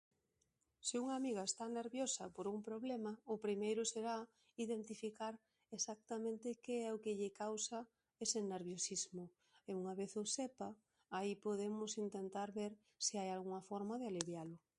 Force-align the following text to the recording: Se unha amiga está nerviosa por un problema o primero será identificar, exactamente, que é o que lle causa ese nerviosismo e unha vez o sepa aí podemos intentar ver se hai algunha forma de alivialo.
Se 0.87 0.95
unha 1.03 1.15
amiga 1.21 1.43
está 1.45 1.65
nerviosa 1.79 2.25
por 2.35 2.45
un 2.53 2.59
problema 2.69 3.11
o 3.33 3.35
primero 3.45 3.81
será 3.93 4.17
identificar, 4.65 5.33
exactamente, 5.77 6.47
que 6.63 6.73
é 6.87 6.89
o 6.95 7.01
que 7.03 7.15
lle 7.19 7.29
causa 7.41 7.79
ese 8.23 8.39
nerviosismo 8.53 9.25
e 9.69 9.71
unha 9.81 9.93
vez 9.99 10.11
o 10.23 10.25
sepa 10.37 10.69
aí 11.17 11.31
podemos 11.45 11.91
intentar 12.05 12.47
ver 12.59 12.71
se 13.05 13.13
hai 13.19 13.29
algunha 13.31 13.65
forma 13.69 13.93
de 13.97 14.05
alivialo. 14.11 14.57